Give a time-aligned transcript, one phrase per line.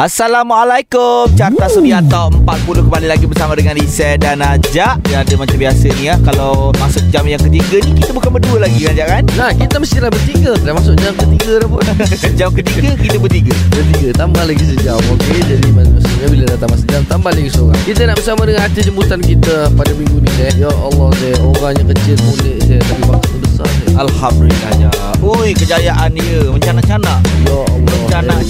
[0.00, 1.28] Assalamualaikum.
[1.36, 5.86] Carta Suria Top 40 kembali lagi bersama dengan Isai dan Ajak Yang ada macam biasa
[5.92, 6.16] ni ya.
[6.24, 9.24] Kalau masuk jam yang ketiga ni Kita bukan berdua lagi kan kan?
[9.36, 10.56] Nah kita mestilah bertiga.
[10.64, 11.84] Dah masuk jam ketiga dah pun.
[12.40, 13.52] Jam ketiga kita bertiga.
[13.76, 14.08] Bertiga.
[14.16, 15.40] Tambah lagi sejam Okey?
[15.44, 17.80] Jadi maksudnya Bila datang masa jam Tambah lagi seorang.
[17.84, 22.16] Kita nak bersama dengan Hati jemputan kita Pada minggu ni Ya Allah Zeh Orangnya kecil
[22.24, 24.72] mulik Zeh Tapi besar Zeh Alhamdulillah.
[24.72, 26.40] Ajak Ui kejayaan dia.
[26.48, 27.14] Mencana-cana
[27.44, 28.40] Ya Allah.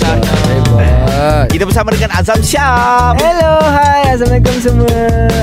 [0.40, 5.00] Hebat Kita bersama dengan Azam Syam Hello, hai Assalamualaikum semua.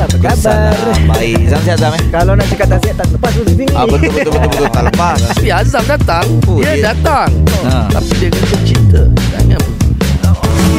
[0.08, 0.73] Apa khabar?
[1.12, 1.48] Baik.
[1.48, 2.04] Azam Syam Azam eh?
[2.09, 3.66] Kalau nak cakap tak sihat tak lepas tu sini.
[3.72, 4.68] Ah, betul betul betul betul.
[4.72, 5.18] Tak lepas.
[5.36, 6.26] Tapi Azam datang.
[6.48, 7.30] Oh, Dia dia- datang.
[7.68, 7.88] Ha.
[7.92, 9.02] Tapi dia kata cinta
[9.36, 10.78] Jangan pergi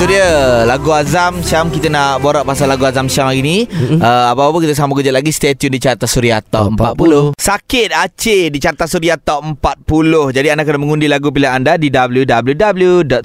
[0.00, 0.32] Itu dia
[0.70, 3.66] Lagu Azam Syam Kita nak borak pasal lagu Azam Syam hari ni.
[3.98, 5.34] Uh, Apa-apa kita sambung kejap lagi.
[5.34, 10.46] Stay tune di Carta Suria Top 40 Sakit Aceh di Carta Suria Top 40 Jadi
[10.46, 13.18] anda kena mengundi lagu pilihan anda Di www.suria.my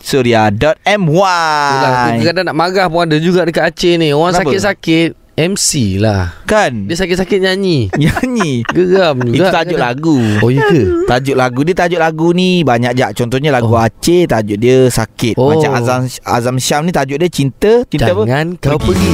[1.05, 4.09] Itulah, Kadang-kadang nak marah pun ada juga dekat Aceh ni.
[4.09, 4.49] Orang Kenapa?
[4.49, 10.63] sakit-sakit MC lah Kan Dia sakit-sakit nyanyi Nyanyi Geram juga Itu tajuk lagu Oh ya
[10.71, 10.83] ke?
[11.11, 13.81] Tajuk lagu dia tajuk lagu ni banyak jak contohnya lagu Oh.
[13.81, 15.35] Aceh tajuk dia sakit.
[15.35, 15.51] Oh.
[15.51, 18.23] Macam Azam Azam Syam ni tajuk dia cinta, cinta apa?
[18.23, 19.13] Jangan kau pergi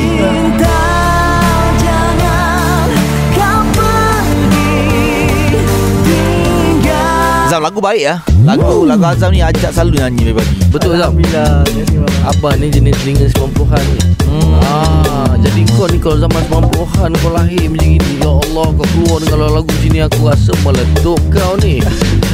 [7.52, 8.24] Azam lagu baik ah.
[8.48, 10.72] Lagu lagu Azam ni ajak selalu nyanyi pagi.
[10.72, 12.24] Betul Alhamdulillah kasih Abang.
[12.24, 14.00] Abang ni jenis telinga 90-an ni
[14.32, 14.56] Hmm.
[14.64, 19.20] Ah, jadi kau ni kalau zaman 90-an kau lahir macam gini Ya Allah kau keluar
[19.20, 21.84] dengan lagu sini aku rasa meletup kau ni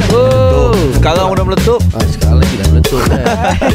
[0.10, 1.82] Oh Sekarang udah meletup.
[1.92, 3.20] ah, Sekarang lagi dah meletup kan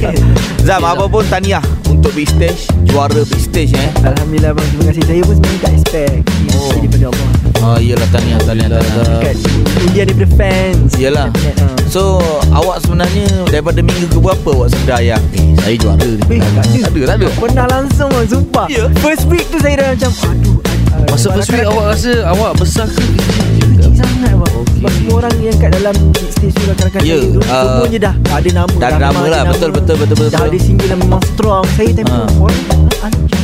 [0.66, 3.90] Zam apa pun tahniah untuk big stage, juara big stage eh.
[4.00, 6.68] Alhamdulillah bang Terima kasih Saya pun sebenarnya tak expect Oh.
[6.70, 8.68] Daripada Allah iyalah tahniah tahniah.
[8.68, 9.06] tahniah.
[9.12, 9.36] Dekat
[9.80, 11.26] India daripada fans Iyalah.
[11.36, 11.66] Net, ha.
[11.86, 12.02] So
[12.50, 16.38] awak sebenarnya daripada minggu ke berapa awak sedar yang eh, saya juara ni.
[16.38, 16.78] Tak ada.
[16.80, 17.28] Tak ada, tak ada.
[17.34, 18.84] Pernah langsung bang Sumpah Ya?
[18.96, 20.56] First week tu saya dah macam Aduh
[20.92, 23.61] ah, Masa first week awak rasa awak besar ke kecil
[23.92, 24.52] sangat bang.
[24.72, 25.94] Sebab semua orang yang kat dalam
[26.28, 29.42] Stage rakan-rakan Ya, saya tu ah, Semuanya dah Ada nama dah ada nama lah.
[29.46, 30.50] Betul, betul, betul, betul, Dah betul.
[30.50, 32.26] ada single yang memang strong Saya time Ah.
[32.26, 32.62] tu Orang
[33.00, 33.40] Anjir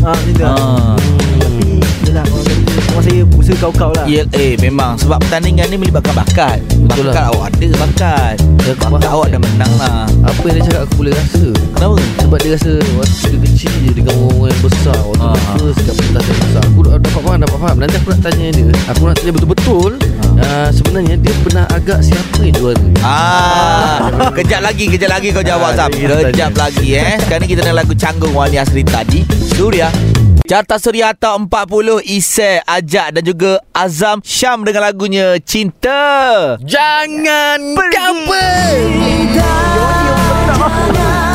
[0.00, 0.54] Ah, lah.
[0.54, 0.94] Ah.
[1.38, 1.66] Tapi
[2.04, 2.67] Yelah orang
[2.98, 6.58] Semua saya usaha kau-kau lah Ya, eh memang sebab pertandingan ni melibatkan bakat.
[6.82, 7.30] Betul bakat lah.
[7.30, 8.34] awak ada bakat.
[8.58, 9.14] Ya, Bakat faham.
[9.14, 10.02] awak dah menang lah.
[10.26, 11.94] Apa yang dia cakap aku boleh rasa Kenapa?
[12.18, 15.30] Sebab dia rasa Waktu dia kecil je Dengan orang-orang yang besar Waktu Ah.
[15.30, 18.20] dia first Kat pentas yang besar Aku dah dapat faham Dapat faham Nanti aku nak
[18.20, 19.90] tanya dia Aku nak tanya betul-betul
[20.36, 23.96] uh, Sebenarnya dia pernah agak Siapa yang juara Ah,
[24.36, 27.14] kejap lagi, kejap lagi kau jawab Ah, kita Kejap lagi eh.
[27.22, 29.22] Sekarang ni kita nak lagu canggung Wali Asri tadi.
[29.48, 29.88] Suria.
[30.48, 36.56] Carta Suria Top 40 Isai Ajak dan juga Azam Syam dengan lagunya Cinta.
[36.64, 41.27] Jangan kau pergi Ya,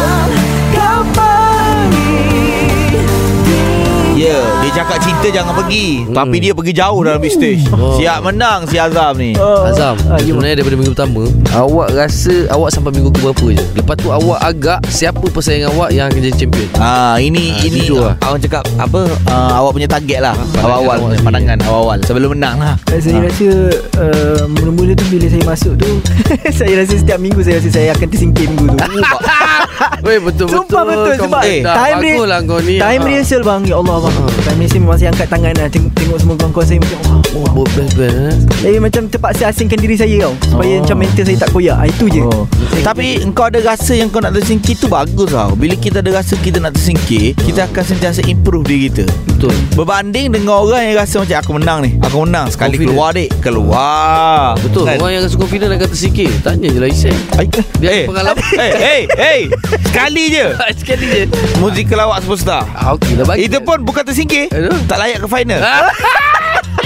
[4.73, 6.03] cakap cinta jangan pergi.
[6.03, 6.15] Hmm.
[6.15, 7.63] Tapi dia pergi jauh dalam big stage.
[7.71, 7.95] Oh.
[7.95, 9.33] Siap menang si Azam ni.
[9.35, 9.65] Oh.
[9.65, 13.63] Azam Ah, ya, Sebenarnya daripada minggu pertama Awak rasa Awak sampai minggu ke berapa je
[13.73, 17.81] Lepas tu awak agak Siapa pesaing awak Yang akan jadi champion Ah ini Ah, ini
[17.89, 18.15] lah.
[18.21, 22.75] awak cakap apa uh, awak punya target lah pandangan awal-awal pandangan awal-awal sebelum menang lah.
[22.91, 23.21] Saya Ah.
[23.23, 23.49] rasa
[23.97, 25.89] uh, Mula-mula tu Bila saya masuk tu
[26.59, 28.83] Saya rasa setiap minggu Saya rasa saya akan tersingkir minggu tu
[30.05, 33.07] Weh betul-betul Sumpah betul kau- Sebab eh, dah time, bagus lah kau ni time Ah.
[33.07, 34.15] rehearsal bang Ya Allah bang.
[34.39, 37.47] Time rehearsal memang saya angkat tangan lah Tengok, tengok semua kawan-kawan saya Macam wah, Oh,
[37.55, 38.33] buat best-best eh.
[38.59, 40.79] Saya macam terpaksa asingkan diri saya tau Supaya Oh.
[40.79, 42.45] macam mental saya tak koyak ah, Itu je Oh.
[42.81, 45.55] Tapi engkau ada rasa yang kau nak tersingkir tu bagus tau.
[45.55, 49.05] Bila kita ada rasa kita nak tersingkir, kita akan sentiasa improve diri kita.
[49.25, 51.91] Betul Berbanding dengan orang yang rasa macam aku menang ni.
[52.01, 52.91] Aku menang sekali Confident.
[52.91, 53.29] keluar dek.
[53.39, 54.55] Keluar.
[54.57, 54.97] Betul Kan?
[54.97, 57.47] Orang yang rasa confident akan tersikir Tanya je lah Isyam Ai,
[57.79, 59.41] Dia eh, pengalaman Eh, eh, eh.
[59.63, 60.45] Sekali je.
[60.79, 61.21] Sekali je
[61.57, 62.67] Muzik kelawak superstar.
[62.71, 64.49] ah, Okey dah bagi Itu pun bukan tersingkir.
[64.49, 64.75] Aduh.
[64.85, 65.59] Tak layak ke final.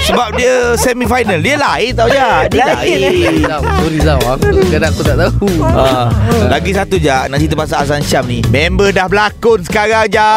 [0.08, 1.40] Sebab dia semi final.
[1.40, 2.44] Dia lain tau ya.
[2.48, 5.48] Dia Lain, Sorry Zam Aku kadang aku tak tahu.
[5.64, 6.08] Ah,
[6.48, 8.40] lagi satu je Nak cerita pasal Azan Syam ni.
[8.48, 10.30] Member dah berlakon sekarang je.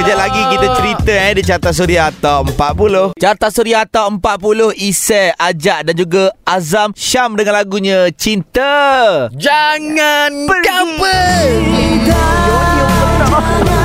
[0.00, 5.34] Kejap lagi kita cerita eh Di Carta Suria Top 40 Carta Suria Top 40 Isai
[5.34, 9.28] Ajak dan juga Azam Syam dengan lagunya Cinta.
[9.34, 13.79] Jangan kau pergi Ya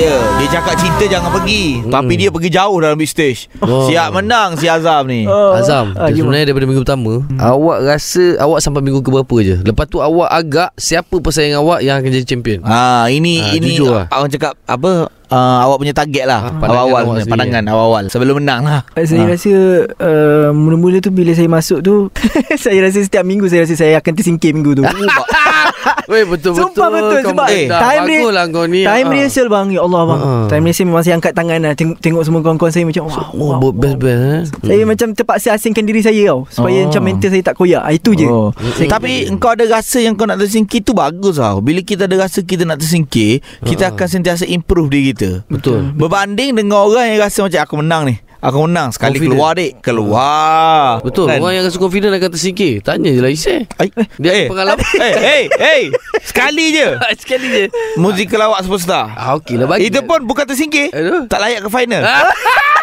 [0.00, 1.92] yeah, Dia cakap cinta jangan pergi Hmm.
[1.92, 3.86] Tapi dia pergi jauh dalam big stage Oh.
[3.86, 5.54] Siap menang si Azam ni Oh.
[5.54, 6.34] Azam Ah, gimana?
[6.34, 10.28] Sebenarnya daripada minggu pertama Awak rasa Awak sampai minggu ke berapa je Lepas tu awak
[10.28, 14.06] agak Siapa pesaing awak Yang akan jadi champion Ah ini Ah, ini jujur lah.
[14.10, 14.90] orang cakap apa
[15.28, 16.40] uh, awak punya target lah.
[16.44, 18.80] Ah, awal-awal awak punya, pandangan awal-awal sebelum menang lah.
[18.96, 19.28] Saya Ah.
[19.28, 19.52] rasa
[19.96, 21.94] uh, Mula-mula tu Bila saya masuk tu
[22.64, 24.82] Saya rasa setiap minggu Saya rasa saya akan tersingkir minggu tu
[26.10, 29.12] Weh betul-betul Sumpah betul kau Sebab Eh, time, bagus lah kau ni time Ah.
[29.12, 30.39] rehearsal bang Ya Allah bang Ah.
[30.46, 33.50] Time rehearsal memang saya angkat tangan lah Tengok, tengok semua kawan-kawan saya Macam wow, Oh
[33.58, 36.84] wow, best-best eh Saya macam terpaksa asingkan diri saya tau Supaya Oh.
[36.86, 38.54] macam mental saya tak koyak Ah, Itu je Oh.
[38.72, 41.58] Saya- Tapi engkau ada rasa yang kau nak tersingkir tu bagus tau.
[41.58, 43.90] Bila kita ada rasa kita nak tersingkir, kita Ah.
[43.90, 45.42] akan sentiasa improve diri kita.
[45.46, 48.16] Betul Berbanding dengan orang yang rasa macam aku menang ni.
[48.40, 49.36] Aku menang sekali Confident.
[49.36, 49.72] keluar dek.
[49.80, 51.04] Keluar.
[51.04, 54.80] Betul Orang yang rasa confident akan tersingkir Tanya je lah Isai Ai, Dia eh, pengalaman
[54.96, 55.82] Eh, hey, hey.
[56.20, 56.96] Sekali je.
[57.22, 57.64] Sekali je
[57.94, 59.12] Muzik kelawak superstar.
[59.12, 60.88] ah, Okey lah bagi Itu pun bukan tersingkir.
[60.88, 61.28] Aduh.
[61.28, 62.00] Tak layak ke final.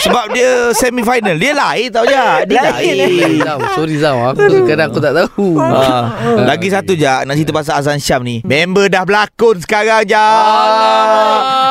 [0.00, 1.36] Sebab dia semi final.
[1.36, 2.24] Dia lain tau je.
[2.48, 3.44] Dia Lain, lain.
[3.44, 4.16] Zam, sorry Zam.
[4.32, 5.60] Aku kadang aku tak tahu.
[5.60, 6.04] Ah,
[6.40, 8.40] lagi satu je Nak cerita pasal Azan Syam ni.
[8.40, 10.26] Member dah berlakon sekarang je.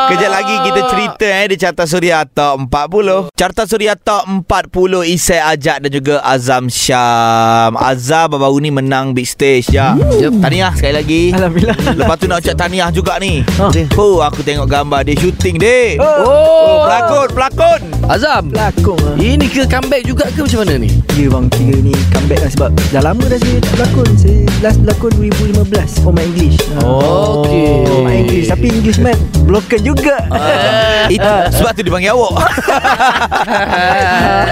[0.10, 5.38] Kejap lagi kita cerita eh Di Carta Suria Top 40 Carta Suria Top 40 Isai
[5.38, 7.78] Ajak dan juga Azam Syam.
[7.78, 9.94] Azam baru ni menang big stage ya.
[9.98, 10.42] Yep.
[10.42, 11.22] Tahniah sekali lagi.
[11.34, 11.78] Alhamdulillah.
[11.98, 13.42] Lepas tu nak ucap tahniah juga ni.
[13.58, 13.70] Ah.
[13.98, 15.98] Oh aku tengok gambar dia shooting dek.
[16.02, 17.80] Oh, Oh pelakon pelakon
[18.20, 20.92] Azam Pelakon lah Ini ke comeback juga ke macam mana ni?
[21.16, 24.10] Ya bang Kira ni comeback lah Sebab dah lama dah saya tak berlakon.
[24.20, 26.60] Saya last berlakon 2015 For my English.
[26.84, 27.48] Oh.
[27.48, 27.88] Okey.
[27.88, 29.16] For my English Tapi English man
[29.48, 30.20] Broken juga.
[30.36, 32.44] Ah, Itu sebab tu dipanggil awak.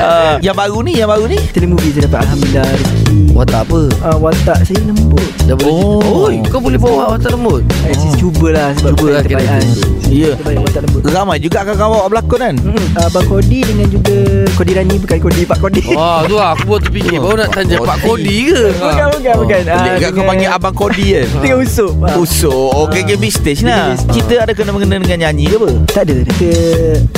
[0.08, 1.40] Ah, Yang baru ni Yang baru ni?
[1.52, 3.07] Telemovie saya dapat Alhamdulillah
[3.38, 3.82] Watak apa?
[4.02, 6.02] uh, Watak saya lembut Dah boleh Oh.
[6.02, 6.26] oh.
[6.26, 7.62] Oi, kau boleh bawa watak lembut?
[7.62, 7.86] oh.
[7.86, 9.82] Saya cubalah Sebab Cuba lah kira terbaik gitu.
[10.08, 14.18] Ya Terbaik watak lembut Ramai juga kawan-kawan awak berlakon kan Hmm, Abang Kodi dengan juga
[14.58, 17.78] Kodi Rani Bukan Kodi Pak Kodi Wah, tu lah, aku baru terfikir Baru nak tanya
[17.78, 18.62] Pak Kodi ke?
[18.74, 22.18] Bukan bukan bukan Ah, kau panggil Abang Kodi kan Dengan Usup ah.
[22.18, 23.94] Usuk Okay game stage lah.
[24.10, 26.58] Kita ada kena-mengena dengan nyanyi ke apa Tak ada Dia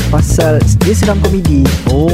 [0.09, 1.61] pasal Dia seram komedi.
[1.87, 2.09] Oh.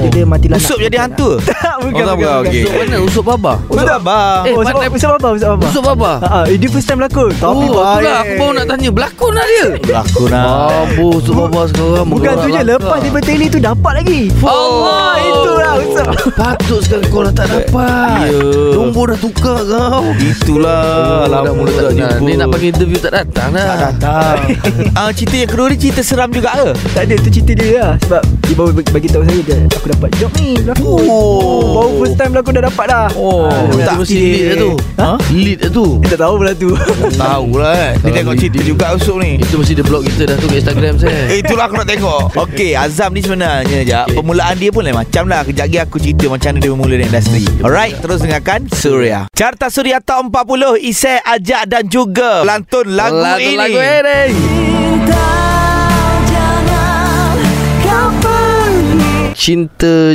[0.00, 0.60] Dia, dia mati lanak.
[0.60, 1.36] Usup jadi hantu?
[1.48, 2.50] Tak bukan Oh, tak, bukan, bukan.
[2.50, 2.96] Usuk mana?
[3.00, 3.52] Usuk baba?
[3.68, 6.12] Usuk abang Eh, Oh, pandai- Usap apa Usap apa Usuk baba?
[6.18, 7.30] Ha, ha, dia first time berlakon.
[7.30, 8.02] Tapi Oh, tu baik.
[8.02, 9.66] lah Aku baru nak tanya Berlakon lah dia?
[9.78, 10.44] Berlakon lah.
[10.48, 14.20] Mampu Usuk baba sekarang Bukan tu je Lepas dia tele tu Dapat lagi.
[14.40, 18.26] Allah Itulah Usap Patut sekali kau dah tak dapat.
[18.26, 18.40] Ya.
[18.72, 20.02] Nombor dah tukar kau.
[20.14, 20.82] Itulah
[21.20, 22.18] Dah Lama mula tak jumpa.
[22.20, 23.66] Ni nak panggil interview tak datang dah.
[23.66, 24.36] Tak datang.
[24.98, 26.68] Ah, Cerita yang kedua ni Cerita seram juga ke?
[26.90, 27.92] Tak ada tu cerita dia lah.
[28.00, 31.62] Sebab Dia baru bagi, tahu saya dia, Aku dapat job ni Berlakon Oh.
[31.74, 33.06] Baru first time berlakon dah dapat dah.
[33.14, 34.70] Oh, Dia tak mesti lead dah tu.
[34.96, 35.10] Ha?
[35.30, 35.86] Lead dah tu.
[35.98, 36.70] Dia tak tahu pula tu.
[37.22, 37.92] Tahu lah eh.
[37.98, 39.30] Dia tengok cerita juga Usuk ni.
[39.36, 41.20] Itu mesti dia blog kita dah tu kat Instagram saya.
[41.28, 42.22] Eh, Itulah aku nak tengok.
[42.36, 44.14] Okey Azam ni sebenarnya je Okey.
[44.14, 45.40] Permulaan dia pun lain macam lah.
[45.42, 47.44] Kejap lagi aku cerita Macam mana dia bermula di industri.
[47.60, 49.18] Alright Terus dengarkan Surya.
[49.30, 53.56] Carta Surya Top 40 Isai Ajak dan juga Pelantun lagu Lagu- ini.
[53.56, 54.20] Lagu ini.
[54.30, 55.57] Cinta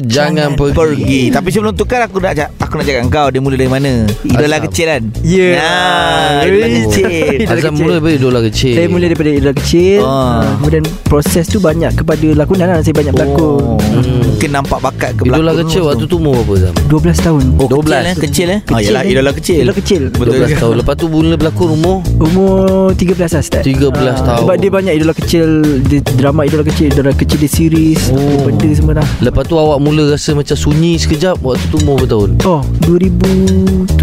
[0.03, 0.75] jangan, pergi.
[0.75, 1.21] pergi.
[1.31, 4.03] Tapi sebelum tu kan aku nak cak- aku nak cakap kau dia mula dari mana?
[4.21, 4.67] Idola Azam.
[4.67, 5.03] kecil kan?
[5.23, 5.47] Ya.
[5.55, 7.07] Nah, idola kecil.
[7.39, 7.79] Idola Azam kecil.
[7.79, 10.11] mula daripada idola kecil Saya mula daripada idola kecil Ah.
[10.11, 10.41] ah.
[10.59, 14.25] Kemudian proses tu banyak kepada lakonan lah Saya banyak berlakon Oh, Hmm.
[14.25, 15.87] mungkin nampak bakat ke Idola kecil tu.
[15.87, 16.73] waktu tu umur berapa Azam?
[16.83, 18.59] 12 tahun Oh, 12 12 eh, kecil eh.
[18.59, 19.11] Ah, Kecil, yalah, eh.
[19.13, 19.57] idola kecil.
[19.57, 20.59] Idola kecil Betul 12 ke?
[20.59, 22.59] tahun Lepas tu mula berlakon umur Umur
[22.91, 24.39] 13 lah start 13 tahun.
[24.41, 25.47] Sebab dia banyak idola kecil
[25.79, 28.43] dia, Drama idola kecil Idola kecil dia series oh.
[28.43, 32.09] Benda semua dah Lepas tu awak mula rasa macam sunyi sekejap Waktu tu umur berapa
[32.09, 32.29] tahun?
[32.43, 33.93] Oh 2017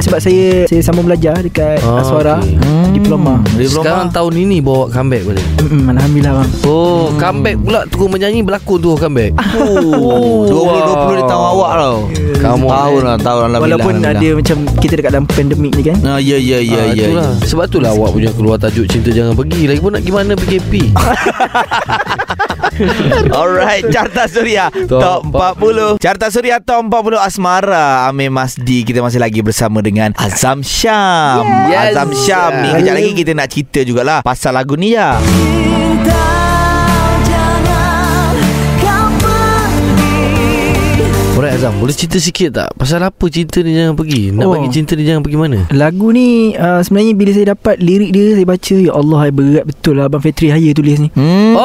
[0.00, 2.54] Sebab saya Saya sambung belajar Dekat Ah, Aswara okay.
[2.90, 3.80] Diploma Diploma.
[3.80, 8.76] Sekarang tahun ini bawa comeback balik Mm-mm, Alhamdulillah bang Oh comeback pula Terus menyanyi berlakon
[8.76, 11.96] tu comeback Oh, 2020 dia tahu awak tau.
[12.38, 13.78] Come on, Tahu lah, tahu alhamdulillah.
[13.80, 17.04] Walaupun ada macam Kita dekat dalam pandemik ni kan Ah, ya ya ya Ah, ya.
[17.04, 17.30] itulah.
[17.32, 17.44] ya.
[17.44, 20.72] Sebab tu lah awak punya keluar tajuk Cinta Jangan Pergi Lagipun nak gimana PKP
[23.32, 28.82] Alright Carta Suria Top Top 40 Carta Suria Top 40 Asmara Amir Masdi.
[28.82, 31.46] Kita masih lagi bersama dengan Azam Syam.
[31.68, 31.92] Yes.
[31.92, 35.20] Azam Syam ni Kejap lagi kita nak cerita jugalah Pasal lagu ni ya.
[41.38, 42.68] Alright Azam Boleh cerita sikit tak?
[42.74, 44.34] Pasal apa cinta ni jangan pergi?
[44.34, 44.58] Nak Oh.
[44.58, 45.58] bagi cinta ni jangan pergi mana?
[45.70, 49.94] Lagu ni uh, Sebenarnya bila saya dapat Lirik dia Saya baca Ya Allah berat betul
[49.94, 51.08] lah Abang Fetri Haya tulis ni.
[51.14, 51.54] Hmm.
[51.54, 51.62] Oh,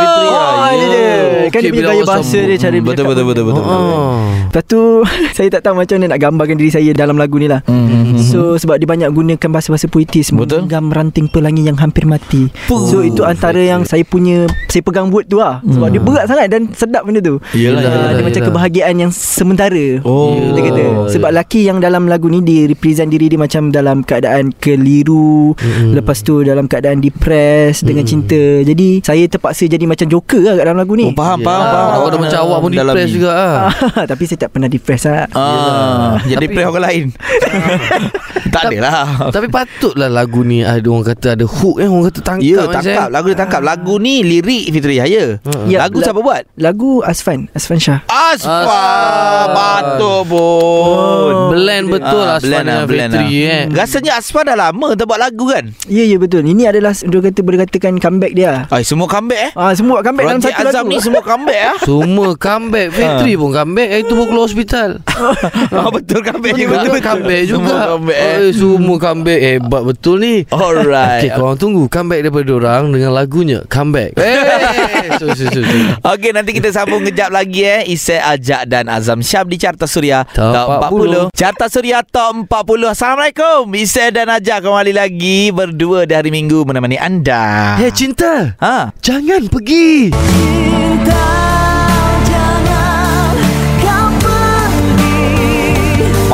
[0.00, 0.72] Fitri Oh, ya.
[0.72, 1.09] ini dia.
[1.50, 3.62] Kan dia punya gaya bahasa dia Cara dia Betul cakap betul betul betul.
[3.62, 3.76] betul.
[3.76, 4.18] Oh.
[4.46, 4.80] Lepas tu
[5.36, 8.18] Saya tak tahu macam mana Nak gambarkan diri saya Dalam lagu ni lah Hmm.
[8.18, 10.64] So sebab dia banyak gunakan bahasa-bahasa puitis Betul.
[10.64, 12.82] Menggenggam ranting pelangi yang hampir mati Puh.
[12.84, 16.46] So itu antara yang saya punya Saya pegang word tu lah Sebab dia berat sangat
[16.48, 17.56] dan sedap benda tu Hmm.
[17.56, 20.36] Yelah, Ah, Dia macam kebahagiaan yang sementara Oh.
[20.52, 25.52] Kata Sebab lelaki yang dalam lagu ni Dia represent diri dia macam Dalam keadaan keliru
[25.52, 25.94] Mm-mm.
[25.94, 30.64] Lepas tu dalam keadaan depressed Dengan cinta Jadi saya terpaksa jadi macam joker lah Kat
[30.64, 31.39] dalam lagu ni Oh, faham.
[31.42, 31.88] Faham, faham.
[31.92, 33.68] Awak dah macam awak pun Dalam depressed juga ah.
[34.10, 37.04] Tapi saya tak pernah depressed lah Ah, jadi Tapi- play orang lain.
[38.50, 39.04] tak ada lah.
[39.30, 42.44] Tapi patutlah lagu ni ada orang kata ada hook eh orang kata tangkap.
[42.44, 42.84] Ya, kan, tangkap.
[43.00, 43.10] Syed?
[43.10, 43.60] Lagu dia tangkap.
[43.60, 45.38] Lagu ni lirik Fitri Yahya.
[45.40, 45.66] Hmm.
[45.66, 46.42] Ya, Lagu la- siapa buat?
[46.56, 48.50] Lagu Asfan Asfan Shah Asfa.
[48.60, 48.84] Asfa.
[49.50, 51.34] Batuk pun.
[51.50, 53.50] Blend betul Ah, lah Aswan blend lah, dengan blend Fitri lah.
[53.50, 53.62] eh.
[53.70, 55.64] Rasanya Asfa dah lama tak buat lagu kan?
[55.86, 59.52] Ya ya betul Ini adalah Dia kata boleh katakan comeback dia Ay, semua comeback eh.
[59.54, 61.76] Ah semua comeback dalam Projek satu Azam lagu ni semua comeback ah.
[61.80, 64.88] Semua comeback Fitri pun comeback Hari tu pun keluar hospital
[65.72, 66.76] Ah, betul comeback juga.
[66.76, 68.48] Betul comeback juga Semua comeback eh.
[68.48, 69.40] Eh, Semua comeback.
[69.40, 70.34] Hebat betul ni.
[70.48, 71.28] Alright.
[71.28, 74.16] Okay korang tunggu Comeback daripada orang Dengan lagunya Comeback.
[74.16, 75.76] Eh so, so, so, so.
[76.16, 77.80] Okey nanti kita sambung kejap lagi eh.
[77.86, 81.36] Isai Ajak dan Azam Syam di Carta Suria Top 40.
[81.36, 84.64] Carta Suria Top 40 Assalamualaikum Isai dan Ajak.
[84.64, 87.76] Kembali lagi Berdua di hari Minggu menemani anda.
[87.76, 88.56] Hey cinta.
[88.58, 88.92] Ha?
[89.04, 90.12] Jangan pergi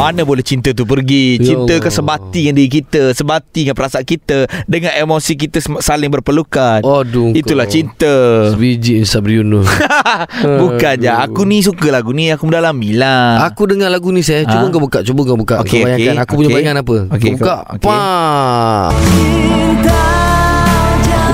[0.06, 1.34] Mana boleh cinta tu pergi?
[1.36, 6.06] Ya Cinta ke sebati dengan diri kita Sebati dengan perasaan kita Dengan emosi kita saling
[6.08, 6.78] berpelukan.
[6.80, 7.74] Aduh Itulah kau.
[7.74, 8.14] cinta.
[8.50, 9.66] Sebiji Sabri Yunus
[10.62, 11.10] Bukan je.
[11.10, 13.42] Aku ni suka lagu ni Aku mendalami lah.
[13.44, 14.46] Aku dengar lagu ni saya.
[14.46, 14.70] Cuba Ha?
[14.70, 15.58] kau buka Cuba kau buka.
[15.58, 16.14] Okey, Kau bayangkan.
[16.14, 16.56] okey, Aku punya okey.
[16.56, 16.96] bayangan apa?
[17.10, 17.56] Okey, Kau buka.
[17.68, 17.82] okey.
[17.82, 18.86] Pah.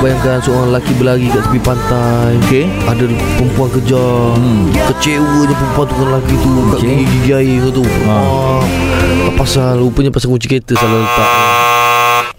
[0.02, 3.06] Bayangkan seorang lelaki berlari kat tepi pantai Okey Ada
[3.38, 4.66] perempuan kejar Hmm.
[4.90, 6.90] Kecewanya perempuan tu dengan lelaki tu Kat Okey.
[6.98, 8.10] gigi-gigi air tu Ha.
[8.10, 8.60] ah.
[9.32, 11.28] Pasal Rupanya pasal kunci kereta salah letak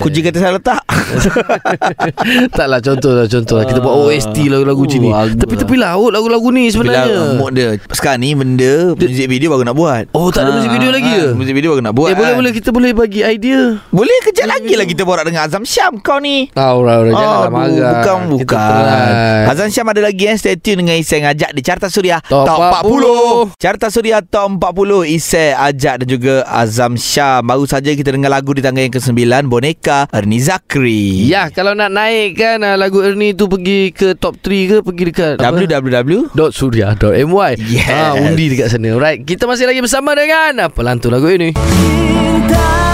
[0.01, 0.81] Kunci kata saya letak.
[2.57, 5.09] Taklah contoh lah Contoh lah Kita buat OST lagu-lagu macam ni.
[5.09, 5.39] Oh, bagus.
[5.45, 7.37] Tapi-tapi laut lagu-lagu ni sebenarnya.
[7.37, 7.69] mood dia.
[7.93, 10.03] Sekarang ni benda Muzik video baru nak buat.
[10.17, 11.27] Oh tak ada Ah, muzik video ah, lagi ah, ke?
[11.37, 12.09] Muzik video baru nak buat.
[12.11, 12.39] Eh boleh kan.
[12.41, 13.61] boleh Kita boleh bagi idea.
[13.89, 16.49] Boleh kejap lagi lah kita borak dengan Azam Syam kau ni.
[16.57, 17.91] Ah, orang orang janganlah marah.
[17.93, 19.49] Bukan bukan.
[19.49, 20.35] Azam Syam ada lagi eh.
[20.37, 23.55] Stay tune dengan Isai ngajak Di Carta Suria Top 40.
[23.61, 27.45] Carta Suria Top 40 Isai ajak dan juga Azam Syam.
[27.45, 29.13] Baru saja kita dengar lagu di tangga yang ke-9
[29.47, 34.47] Boneka Ernie Zakri Ya kalau nak naikkan uh, lagu Ernie tu pergi ke top 3
[34.69, 35.51] ke pergi dekat apa?
[35.51, 37.89] www .surya.my Yes.
[37.89, 42.92] ah, Undi dekat sana Alright Kita masih lagi bersama dengan Apa lantu lagu ini Oh,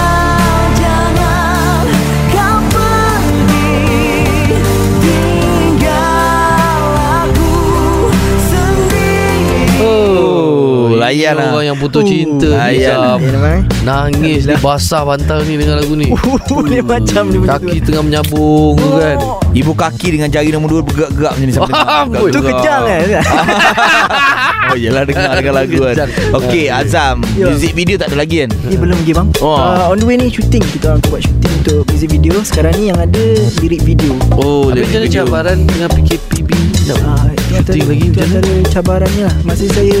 [11.10, 11.50] layan lah.
[11.50, 13.18] Orang yang putus Uh, cinta layan.
[13.18, 16.06] Ya memang Nangis dia basah bantal ni dengan lagu ni
[16.70, 19.18] Dia macam dia Kaki tengah menyambung tu kan
[19.50, 22.20] Ibu kaki dengan jari nombor dua bergerak-gerak macam ni sampai Ah, dengar.
[22.20, 22.30] boy.
[22.30, 23.00] Tu kejang kan
[24.70, 26.06] Oh yelah dengar dengan lagu kan.
[26.36, 27.48] Okay Azam Ya.
[27.48, 29.56] Music video tak ada lagi kan Ni belum lagi bang Oh.
[29.56, 32.86] uh, On the way ni shooting Kita orang buat shooting Untuk music video Sekarang ni
[32.86, 33.24] yang ada
[33.58, 35.24] Lirik video Oh Tapi macam mana video.
[35.24, 36.50] cabaran dengan PKPB
[36.92, 37.26] Ah,
[37.60, 38.22] antara, Shooting lagi mana?
[38.24, 39.36] antara cabarannya lah.
[39.44, 39.98] Masa saya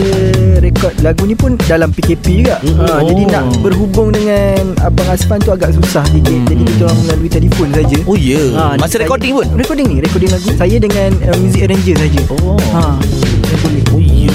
[0.58, 2.56] rekod lagu ni pun Dalam PKP juga.
[2.64, 3.00] Mm, ha, oh.
[3.06, 6.32] Jadi nak berhubung dengan Abang Asfan tu agak susah sikit.
[6.34, 6.48] Mm.
[6.48, 7.98] Jadi kita orang melalui telefon saja.
[8.08, 8.40] Oh ya.
[8.40, 8.46] Yeah.
[8.56, 9.46] Ah, Masa saya- recording pun?
[9.54, 10.48] Recording ni Recording lagu.
[10.56, 12.20] Saya dengan uh, music arranger saja.
[12.32, 12.56] Oh.
[12.72, 12.96] Ha,
[13.60, 14.30] Boleh Oh ya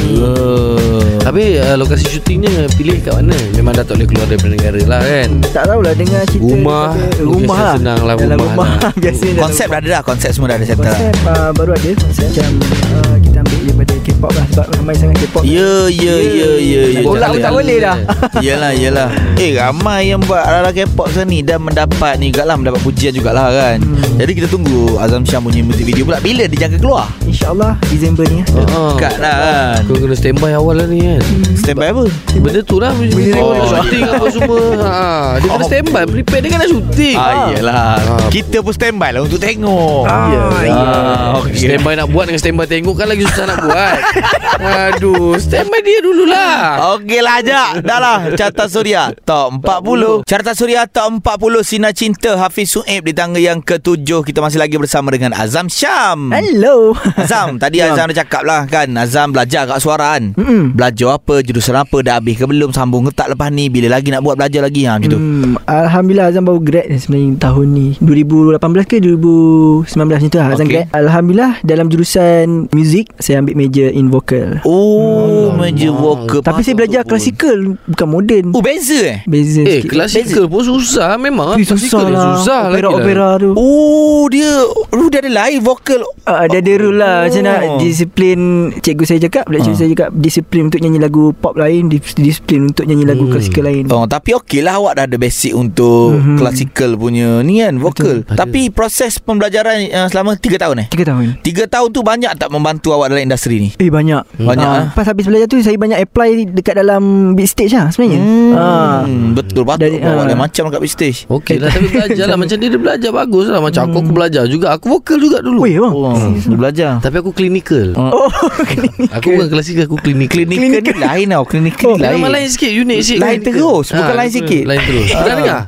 [1.36, 3.36] Habis uh, lokasi syutingnya Pilih kat mana?
[3.52, 5.30] Memang dah tak boleh keluar daripada negara lah kan?
[5.44, 6.88] Tak tahulah dengar cerita Rumah.
[6.96, 7.76] daripada- Rumah lah.
[7.76, 8.92] senang lah Dalam rumah rumah, lah.
[9.04, 10.88] Biasa dalam Konsep dah ada dah Konsep semua dah ada settle.
[10.88, 11.90] Konsep uh, baru ada.
[11.92, 12.50] Konsep macam
[12.96, 13.94] uh, Kita ambil daripada
[14.26, 17.78] K-pop lah Sebab ramai sangat K-pop Ya ya ya ya ya Bola pun tak boleh
[17.78, 17.98] dah.
[18.46, 22.34] Yelah yelah Eh ramai yang buat ala-ala K-pop sekarang ni Dan mendapat ni.
[22.34, 23.78] Juga lah Mendapat pujian jugalah kan.
[23.78, 24.18] Hmm.
[24.18, 26.18] Jadi kita tunggu Azam Syam punya music video pula.
[26.18, 27.06] Bila dia jangka keluar?
[27.22, 28.46] InsyaAllah Disember ni ya.
[28.66, 29.78] uh Dekat lah kan.
[29.86, 31.22] Kau kena standby awal lah ni kan.
[31.54, 32.04] Standby apa?
[32.34, 32.92] Benda tu lah
[33.36, 33.54] Oh.
[33.54, 34.60] nak syuting apa semua.
[34.80, 35.06] Ha,
[35.38, 35.68] Dia kena Oh.
[35.68, 36.04] standby.
[36.08, 38.28] Prepare dia kan nak syuting Ah, yelah Ah.
[38.28, 40.08] Kita pun standby lah untuk tengok.
[40.08, 40.42] Ah, ya.
[40.72, 41.54] Ah, okay.
[41.68, 43.96] Standby nak buat dengan standby tengok kan lagi susah nak buat
[44.58, 46.56] Aduh Standby dia dululah.
[46.96, 47.70] Okey lah Ajak.
[47.82, 51.26] Dah lah Carta Suria Top 40 Carta Suria Top 40
[51.62, 54.24] Sinar Cinta Hafiz Suib Di tangga yang ketujuh.
[54.24, 56.32] Kita masih lagi bersama dengan Azam Syam.
[56.32, 56.96] Hello.
[57.18, 57.80] Azam Tadi.
[57.80, 58.08] Azam.
[58.08, 58.88] Dah cakap lah kan?
[58.96, 60.74] Azam belajar kat suara kan Mm-mm.
[60.74, 64.10] Belajar apa Jurusan apa Dah habis ke belum Sambung ke tak lepas ni Bila lagi
[64.10, 67.88] nak buat belajar lagi ha, Gitu Hmm, Alhamdulillah Azam baru grad ni sebenarnya tahun ni.
[68.00, 70.74] 2018 ke 2019 macam tu lah Azam Okey.
[70.76, 70.86] grad.
[70.94, 74.60] Alhamdulillah dalam jurusan muzik Saya ambil major in vocal.
[74.62, 76.40] Oh, major vocal.
[76.40, 78.46] Tapi saya belajar klasikal bukan moden.
[78.52, 79.20] Oh, beza eh?
[79.24, 79.90] Beza Eh sikit.
[79.90, 82.24] klasikal pun susah Memang Klasikal susah lah.
[82.36, 82.92] Susah lagi lah.
[82.92, 83.50] Opera-opera tu.
[83.54, 86.02] Oh, dia oh, dia ada live vocal.
[86.22, 87.78] Uh, dia ada rule lah Macam nak Oh.
[87.78, 88.40] disiplin
[88.76, 89.78] Cikgu saya cakap Lecturer Ah.
[89.78, 93.32] saya cakap Disiplin untuk nyanyi lagu pop lain dis- Disiplin untuk nyanyi lagu Hmm.
[93.32, 96.36] klasikal lain Oh, tapi okey lah awak dah ada basic untuk Mhm.
[96.36, 98.22] klasikal punya ni kan, vocal.
[98.22, 98.36] Betul.
[98.36, 100.88] Tapi proses pembelajaran uh, selama 3 tahun eh?
[100.88, 103.70] Tiga tahun 3 tahun tu banyak tak membantu awak dalam industri ni?
[103.76, 104.24] Eh banyak.
[104.36, 104.86] Banyak, Ah, ah.
[104.92, 108.20] Pas habis belajar tu Saya banyak apply Dekat dalam big stage lah Sebenarnya.
[108.20, 109.00] Hmm, Ah.
[109.34, 111.20] betul patut Dari- lain macam kat big stage.
[111.26, 112.38] Okey lah Tapi belajar lah.
[112.42, 113.60] Macam dia dia belajar bagus lah.
[113.60, 114.72] Macam aku aku belajar juga.
[114.72, 115.64] Aku vokal juga dulu.
[115.64, 115.94] Weh bang.
[115.94, 116.14] Oh,
[116.46, 116.92] dia belajar.
[117.00, 117.96] Tapi aku clinical.
[117.96, 118.28] Oh.
[119.16, 120.44] Aku bukan klasikal Aku clinical.
[120.44, 122.14] Klinikal ni lain tau, klinikal Oh, ni lain.
[122.16, 123.20] Memang lain sikit Unik sikit.
[123.20, 124.64] Lain terus, bukan lain sikit.
[124.66, 125.08] Lain terus.
[125.10, 125.60] Pernah dengar?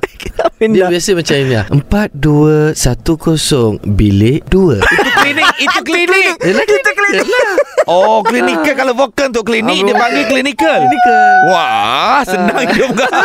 [0.58, 1.66] Dia biasa macam ni lah.
[1.70, 3.78] Empat, dua, satu, kosong.
[3.84, 4.82] Bilik dua
[5.28, 6.34] klinik, itu klinik.
[6.40, 7.28] Yelah kita klinik.
[7.88, 8.74] Oh, klinikal.
[8.76, 10.80] Kalau vokal untuk klinik Ah, dia panggil klinikal.
[10.88, 13.08] Clinical Wah, senang juga.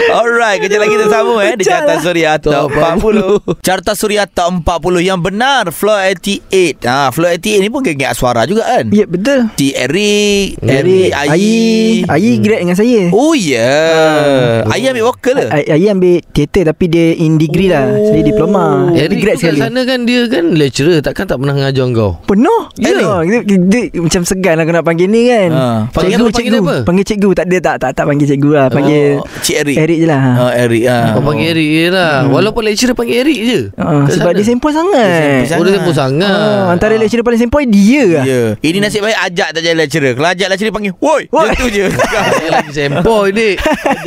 [0.14, 3.60] Alright, kejap lagi kita sambung eh di Carta Suria Top 40.
[3.60, 4.64] Carta Suria Top 40
[5.02, 6.82] yang benar Floor 88.
[6.82, 8.88] Ha, Floor 88 ni pun geng suara juga kan?
[8.88, 12.04] Ya betul T Eric, Eric, Ayi.
[12.04, 13.60] Ayi grad dengan saya Oh ya.
[13.62, 14.72] Yeah.
[14.72, 15.46] Ayi ambil vokal ke?
[15.48, 17.88] Ay- Ayi ambil teater Tapi dia in degree lah.
[18.04, 21.84] Saya diploma Eric grad kat sekali sana kan Dia kan lecturer Takkan tak pernah mengajar
[21.90, 25.64] kau Penuh Eh, Ya dia, dia, Macam segan lah Aku nak panggil ni kan Ha.
[25.90, 26.76] Panggil Cikgu apa, panggil cikgu apa?
[26.82, 29.76] Panggil cikgu Tak ada tak tak, tak panggil cikgu lah Panggil Oh, Cik Eric.
[29.82, 30.32] Eric je lah ha.
[30.38, 30.82] Oh, Eric.
[30.86, 30.98] Ha.
[31.18, 34.38] Kau panggil Eric je lah Walaupun lecturer panggil Eric je Uh, sebab sana.
[34.38, 35.42] dia sempoi sangat.
[35.48, 38.24] Dia Oh dia sangat Ah, antara lecturer paling sempoi dia lah.
[38.24, 38.42] Ya.
[38.58, 40.12] Ini nasib baik ajak tak jadi lecturer.
[40.14, 41.48] Kalau ajak lecturer panggil, "Woi." Woi.
[41.50, 41.86] Macam tu je.
[42.38, 43.56] Saya lagi sempoi dik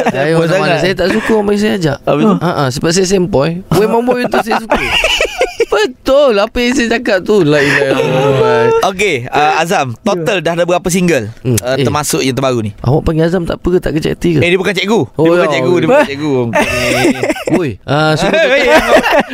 [0.09, 0.79] Saya sempoi mana-mana sangat.
[0.81, 2.29] Saya tak suka orang panggil saya ajak tu?
[2.39, 4.77] Ha ah, Sebab saya sempoi Weh mamboy itu saya suka
[5.85, 8.61] Betul Apa yang saya cakap tu La ilaha illallah
[8.91, 11.33] Okey, uh, Azam, total dah ada berapa single?
[11.41, 11.57] Hmm.
[11.57, 11.81] Uh, Eh.
[11.81, 12.71] termasuk yang terbaru ni.
[12.79, 15.01] Awak panggil Azam tak apa ke Tak kecil hati ke Eh dia bukan cikgu.
[15.03, 15.51] Dia Oh, bukan ya.
[15.51, 16.31] cikgu, dia bukan cikgu.
[17.55, 18.57] Woi ah, total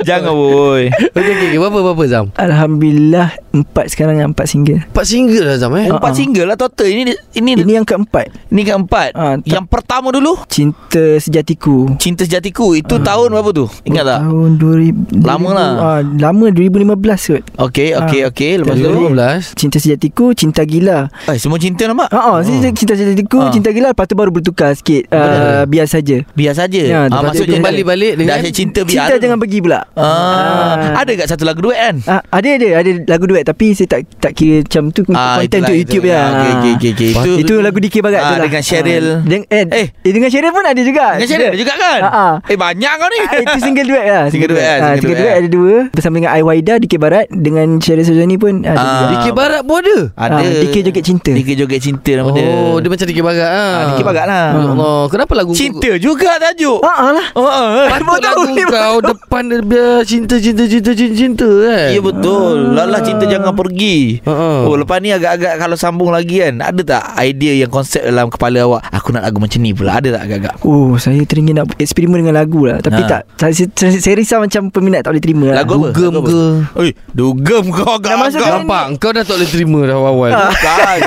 [0.03, 0.83] Jangan woi.
[0.91, 4.79] Okey okey Berapa-berapa Azam Alhamdulillah empat sekarang empat single.
[4.85, 6.15] Empat single lah Azam eh Empat Ah, ah.
[6.15, 6.87] single lah total.
[6.87, 7.01] Ini
[7.33, 8.31] ini Ini yang keempat.
[8.47, 9.09] ini empat.
[9.11, 11.91] Tak- Yang pertama dulu Cinta sejatiku.
[11.97, 13.65] Cinta Sejatiku itu tahun berapa tu?
[13.83, 14.19] Ingat tak?
[14.21, 15.69] Tahun 2000 Lama lah.
[15.73, 16.97] Ah, lama 2015
[17.29, 17.43] kot.
[17.61, 18.51] Okey, okey, Ah, okey.
[18.57, 21.05] Lepas tu 2015 Cinta sejatiku, cinta gila.
[21.27, 22.09] Eh, semua cinta nampak?
[22.09, 23.51] Ha ah, cinta, cinta sejatiku, Ah.
[23.51, 25.05] cinta gila lepas tu baru bertukar sikit.
[25.07, 26.25] Uh, biar saja.
[26.31, 26.81] Biar saja.
[26.81, 29.05] Ya, ah, tu maksudnya balik-balik dengan dah cinta biar.
[29.05, 29.85] Cinta jangan pergi pula.
[29.93, 31.95] Ah, ada tak satu lagu duet kan?
[32.07, 35.45] Ah, ada ada ada lagu duet tapi saya tak tak kira macam tu Ah, konten
[35.45, 36.21] itulah, untuk YouTube ya.
[36.23, 37.09] Okey, okey, okey, okey.
[37.11, 38.43] Itu Itu lagu DK Barat Ah, tu lah.
[38.45, 39.05] dengan Cheryl.
[39.11, 39.87] Ah, deng- eh, Eh.
[39.91, 41.05] eh, dengan Cheryl pun ada juga.
[41.13, 41.99] dengan Cheryl juga kan?
[42.01, 42.33] Ah, ah.
[42.45, 43.19] Eh banyak kau ni.
[43.21, 45.21] Ah, itu single duet lah Single duet lah, Ah, single Single duet.
[45.21, 49.09] duet ada dua Bersama dengan Aiwaida DK Barat Dengan Cheryl Suzani pun ada Ah.
[49.11, 50.35] DK Barat pun ada Ada.
[50.37, 51.31] Ah, DK Joget Cinta.
[51.31, 52.45] DK Joget Cinta nama dia.
[52.45, 53.53] Oh dia macam DK Barat ah.
[53.53, 54.45] Ah, DK Barat lah.
[54.49, 56.79] Ya Allah Kenapa lagu Cinta juga tajuk.
[56.81, 57.87] Ah, ah lah Oh, ah, ah.
[57.91, 62.99] Patut lagu ni, kau Depan dia Cinta cinta cinta cinta cinta kan Ya betul Lala
[62.99, 64.65] cinta jangan pergi Ha-ha.
[64.65, 68.63] Oh lepas ni agak-agak Kalau sambung lagi kan Ada tak idea yang konsep dalam kepala
[68.63, 72.21] awak Aku nak lagu macam ni pula Ada tak agak-agak Oh saya teringin nak eksperimen
[72.21, 73.09] dengan lagu lah Tapi Ha.
[73.09, 75.89] tak saya, saya, saya risau macam peminat tak boleh terima lah Lagu apa?
[76.11, 76.41] Dugem ke
[76.75, 80.99] Oi, Dugem kau Nak masuk agak-agak Nampak Kau dah tak boleh terima dah awal Bukan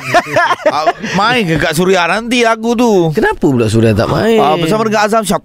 [0.66, 3.12] Ah, Main ke kat Suria nanti lagu tu.
[3.12, 4.40] Kenapa pula Suria tak main?
[4.40, 5.38] Ah, bersama dengan Azam Syah.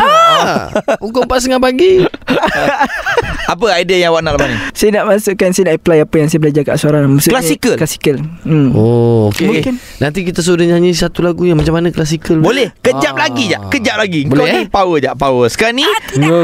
[0.00, 1.92] Ah, Pukul 4.30 pagi
[3.44, 4.56] Apa idea yang awak nak lepas ni?
[4.72, 7.74] Saya nak masukkan Saya nak apply apa yang saya belajar kat suara Maksudnya Klasikal?
[7.76, 8.68] Klasikal hmm.
[8.72, 9.46] Oh okay.
[9.46, 9.74] Mungkin.
[9.98, 13.28] Nanti kita suruh nyanyi Satu lagu yang macam mana klasikal Boleh Kejap Ah.
[13.28, 14.66] lagi je Kejap lagi Boleh, Kau ni eh?
[14.66, 15.86] power je Power Sekarang ni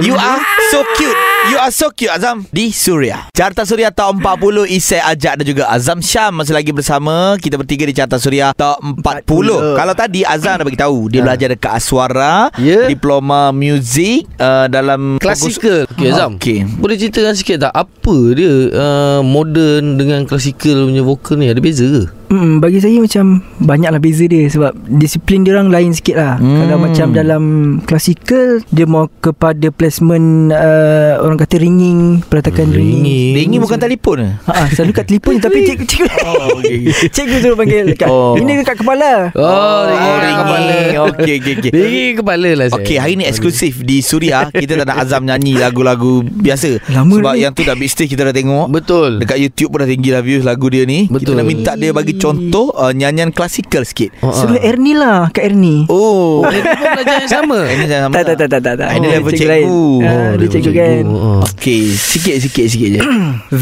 [0.01, 4.69] You are so cute You are so cute Azam Di Suria Carta Suria Top 40
[4.69, 8.79] Isai Ajak dan juga Azam Syam Masih lagi bersama Kita bertiga di Carta Suria Top
[8.79, 9.75] 40, 40.
[9.75, 12.87] Kalau tadi Azam dah bagi tahu Dia belajar dekat Aswara Ya.
[12.87, 16.63] Diploma Music uh, Dalam Klasikal Okay Azam Okey.
[16.77, 21.87] Boleh ceritakan sikit tak Apa dia uh, Modern dengan klasikal punya vokal ni Ada beza
[21.87, 22.20] ke?
[22.31, 26.39] Hmm, bagi saya macam banyaklah beza dia sebab disiplin dia orang lain sikit lah.
[26.39, 26.63] Hmm.
[26.63, 27.43] Kalau macam dalam
[27.83, 33.03] klasikal dia mau kepada placement uh, orang kata ringing, peletakan ringing.
[33.03, 33.35] Ringing.
[33.35, 34.31] Dia ingin bukan telefon ke?
[34.47, 36.79] Ha, ah, selalu kat telefon tapi cikgu cikgu Oh, okey.
[37.19, 38.07] cikgu suruh panggil dekat.
[38.07, 38.39] Oh.
[38.39, 39.35] Ini dekat kepala.
[39.35, 40.39] Oh, Oh, ringing ringing.
[40.39, 40.77] kepala
[41.11, 41.71] Okey, okey, okey.
[41.75, 44.47] Ringing kepala lah saya Okey, hari ni eksklusif di Suria.
[44.55, 46.79] Kita tak nak Azam nyanyi lagu-lagu biasa.
[46.95, 47.43] Lama Sebab ni.
[47.43, 48.71] yang tu dah big stage kita dah tengok.
[48.71, 51.11] Betul Dekat YouTube pun dah tinggi lah views lagu dia ni.
[51.11, 51.35] Kita Betul.
[51.35, 54.13] nak minta dia bagi contoh uh, nyanyian klasikal sikit.
[54.21, 54.69] Oh, Suruh ah.
[54.69, 56.41] Ernie lah Kak Ernie Oh.
[56.41, 57.59] Oh, dia pun belajar yang sama.
[57.67, 58.15] Saya sama.
[58.15, 58.89] Tak tak tak tak tak, tak.
[58.89, 59.83] Ah, Ini Oh, level cikgu cikgu.
[60.01, 60.81] Ah, Oh, Dia dia cikgu cikgu.
[60.81, 61.41] kan Oh.
[61.45, 63.01] Okey, sikit sikit sikit je.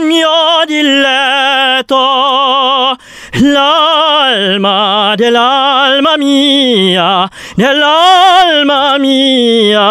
[0.00, 2.06] Mio diletto
[3.38, 9.88] l'alma dell'alma mia, dell'alma mia.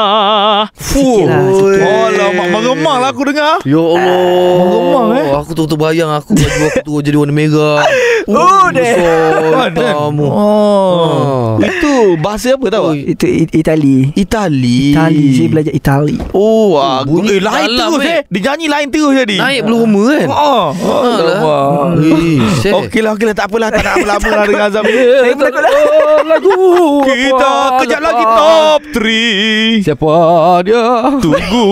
[0.75, 1.23] Fuh.
[1.23, 1.85] lah, sikit.
[1.85, 3.61] Oh, lama mengemang lah aku dengar.
[3.63, 5.25] Ya Allah Mengemang, eh?
[5.39, 7.85] Aku tu terbayang Aku baju aku tu Jadi warna merah
[8.27, 8.95] Oh, deh.
[8.99, 11.57] Besar Hitam Oh.
[11.59, 11.63] Ah.
[11.69, 12.95] Itu bahasa apa tahu?
[12.95, 14.91] Itu I- Itali Itali.
[14.91, 18.09] Itali Saya belajar Itali Oh, ah, bunyi eh, lain terus eh.
[18.09, 18.21] eh.
[18.27, 19.35] Dia nyanyi lain terus jadi.
[19.37, 21.95] Naik belum rumah kan Oh, oh, Alah.
[21.99, 22.73] Eh, set.
[22.73, 23.35] Okey lah, okey lah.
[23.35, 23.69] Tak apalah.
[23.69, 24.83] Tak nak lama-lama lah dengan Azam.
[25.21, 25.71] Saya pun takut lah
[26.19, 26.57] Lagu
[27.03, 29.85] Kita kejap lagi top 3.
[29.85, 30.13] Siapa
[30.61, 30.83] dia
[31.19, 31.67] Tunggu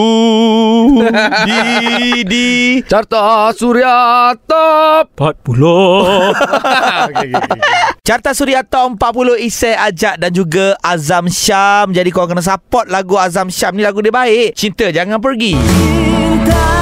[1.43, 1.59] di
[2.23, 2.47] di
[2.83, 3.95] Carta Surya
[4.43, 6.36] Top 40
[8.07, 11.91] Carta Suria Top 40 Isai Ajak dan juga Azam Syam.
[11.91, 14.55] Jadi korang kena support lagu Azam Syam ni lagu dia baik.
[14.55, 15.57] Cinta jangan pergi.
[16.47, 16.76] Yap,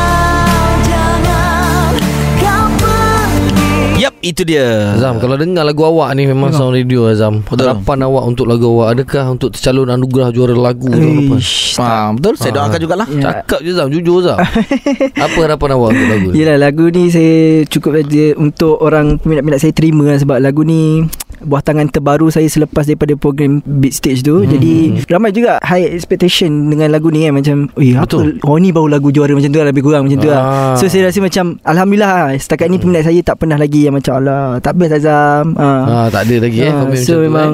[4.26, 4.92] itu dia.
[4.92, 7.70] Azam kalau dengar lagu awak ni Memang sound radio Azam Betul.
[7.70, 12.10] Harapan awak untuk lagu awak Adakah untuk tercalon anugerah juara lagu tahun depan Ish, Ah,
[12.10, 12.34] betul.
[12.36, 12.56] Saya Ah.
[12.58, 13.08] doakan jugalah.
[13.08, 13.22] Ya.
[13.22, 14.42] Cakap je Zam Jujur Zam
[15.26, 16.36] Apa harapan awak untuk lagu ni?
[16.36, 17.36] Yelah lagu ni saya
[17.66, 21.06] cukup saja untuk orang peminat-peminat saya terima lah sebab lagu ni
[21.42, 24.42] buah tangan terbaru saya selepas daripada program Beat Stage tu.
[24.42, 24.50] Hmm.
[24.50, 24.74] Jadi
[25.08, 28.40] ramai juga high expectation dengan lagu ni kan macam, "Oi, apa Betul.
[28.42, 30.76] oh ni baru lagu juara macam tu lah lebih kurang macam tu lah." Ah.
[30.76, 34.14] So saya rasa macam alhamdulillah lah, setakat ni peminat saya tak pernah lagi yang macam
[34.16, 35.58] Allah, tak best Azam.
[35.58, 36.08] Ah, Ah.
[36.08, 37.52] tak ada lagi eh Ah, komen so tu, memang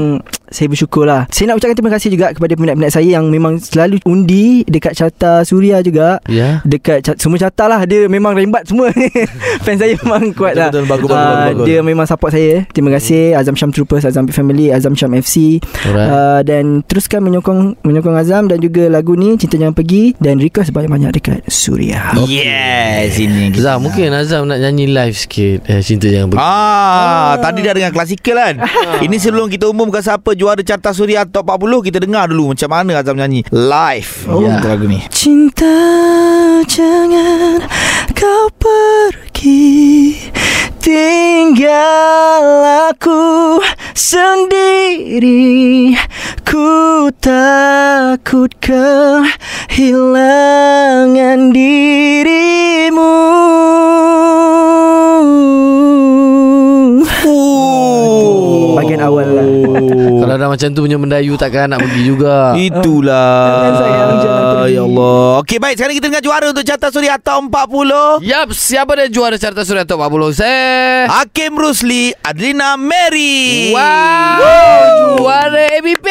[0.51, 1.25] saya bersyukur lah.
[1.27, 5.41] Saya nak ucapkan terima kasih juga Kepada peminat-peminat saya Yang memang selalu undi Dekat carta
[5.41, 6.19] Suria juga.
[6.27, 6.59] Ya.
[6.61, 7.81] Dekat cat, semua carta lah.
[7.83, 8.91] Dia memang rembat semua.
[9.65, 10.69] Fans saya memang kuat lah.
[10.69, 11.65] Betul, bagus, Ah, bagus, bagus.
[11.65, 12.67] Dia memang support saya.
[12.69, 16.09] Terima kasih Azam Syam Troopers Azam Family Azam Syam FC Alright.
[16.09, 20.69] Uh, Dan teruskan menyokong Menyokong Azam Dan juga lagu ni Cinta Jangan Pergi Dan request
[20.69, 22.11] banyak-banyak Dekat Suria.
[22.21, 23.53] Yes, ini.
[23.53, 27.91] Zam mungkin Azam nak nyanyi live sikit eh, Cinta yang ber- Ah, tadi dah dengan
[27.91, 28.55] klasikal kan.
[29.05, 32.97] Ini sebelum kita umumkan siapa juara carta Suria Top 40, kita dengar dulu macam mana
[32.97, 34.25] Azam nyanyi live.
[34.25, 34.57] Oh, Ya.
[34.57, 35.05] lagu ni.
[35.13, 35.69] Cinta
[36.65, 37.61] jangan
[38.17, 40.17] kau pergi
[40.81, 42.45] Tinggal
[42.89, 43.61] aku
[43.93, 45.93] sendiri
[46.41, 48.49] Ku takut
[49.69, 53.13] kehilangan dirimu
[59.01, 59.45] awal lah
[60.21, 63.73] Kalau dah macam tu punya mendayu Takkan nak pergi juga Itulah.
[64.69, 65.41] Ya Allah.
[65.41, 65.75] Okey, baik.
[65.75, 68.21] Sekarang kita dengar juara untuk carta Suria Top 40.
[68.21, 73.73] Yap Siapa dia juara Carta Suria Top 40 Saya Hakim Rusli, Adlina Mary.
[73.73, 76.07] Wow Juara ABP